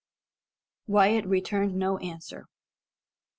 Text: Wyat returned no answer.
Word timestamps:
Wyat 0.87 1.27
returned 1.27 1.75
no 1.75 1.99
answer. 1.99 2.47